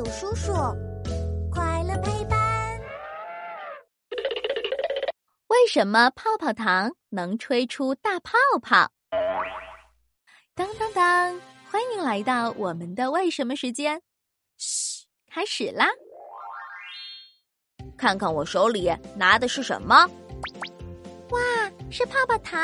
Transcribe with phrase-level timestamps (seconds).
[0.00, 0.54] 有叔叔，
[1.52, 2.80] 快乐陪伴。
[5.48, 8.32] 为什么泡泡糖能吹出大泡
[8.62, 8.90] 泡？
[10.54, 11.38] 当当当！
[11.70, 14.00] 欢迎来到我们的为什么时间。
[14.56, 15.86] 嘘，开始啦！
[17.98, 20.08] 看看我手里拿的是什么？
[21.28, 21.38] 哇，
[21.90, 22.58] 是泡泡糖！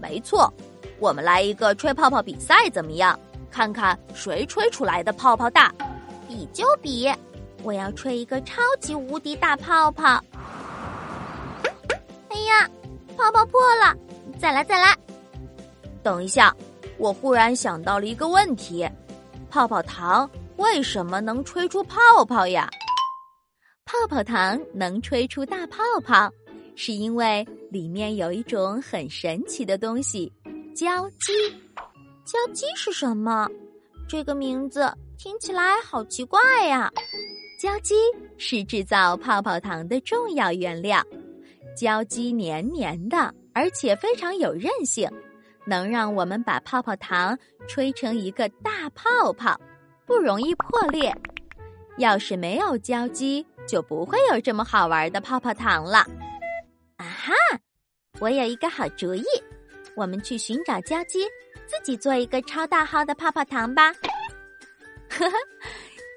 [0.00, 0.54] 没错，
[1.00, 3.18] 我们来一个吹泡泡比赛怎么样？
[3.50, 5.74] 看看谁吹出来的泡泡大。
[6.28, 7.12] 比就比，
[7.62, 10.22] 我要吹一个超级无敌大泡泡！
[12.28, 12.68] 哎呀，
[13.16, 13.96] 泡泡破了！
[14.38, 14.96] 再来再来！
[16.02, 16.54] 等一下，
[16.98, 18.88] 我忽然想到了一个问题：
[19.48, 22.68] 泡泡糖为什么能吹出泡泡呀？
[23.84, 26.30] 泡泡糖能吹出大泡泡，
[26.74, 30.32] 是因为里面有一种很神奇的东西——
[30.74, 31.32] 胶基。
[32.24, 33.48] 胶基是什么？
[34.06, 36.90] 这个名字听起来好奇怪呀！
[37.58, 37.94] 胶基
[38.36, 41.02] 是制造泡泡糖的重要原料。
[41.76, 45.10] 胶基黏黏的，而且非常有韧性，
[45.64, 49.58] 能让我们把泡泡糖吹成一个大泡泡，
[50.06, 51.12] 不容易破裂。
[51.96, 55.98] 要是没有胶基，就不会有这么好玩的泡泡糖了。
[56.96, 57.32] 啊哈！
[58.20, 59.24] 我有一个好主意，
[59.96, 61.24] 我们去寻找胶基，
[61.66, 63.92] 自己做一个超大号的泡泡糖吧。
[65.08, 65.36] 呵呵，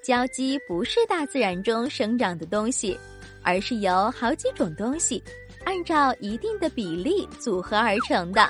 [0.03, 2.97] 胶基不是大自然中生长的东西，
[3.43, 5.23] 而是由好几种东西
[5.65, 8.47] 按照一定的比例组合而成的。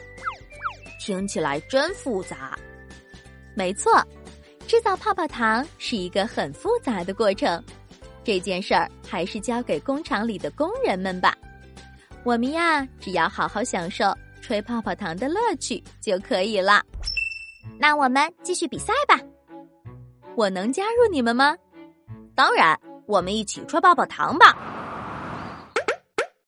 [1.00, 2.58] 听起来真复杂。
[3.56, 4.02] 没错，
[4.68, 7.64] 制造泡泡糖是一个很复杂的过程。
[8.24, 11.36] 这件事儿还是交给工厂里的工人们吧。
[12.24, 14.14] 我们呀，只要好好享受
[14.48, 16.82] 吹泡泡糖的乐趣就可以了。
[17.78, 19.20] 那我们继续比赛吧。
[20.38, 21.54] 我能加入你们吗？
[22.34, 24.56] 当然，我们一起吹泡泡糖吧。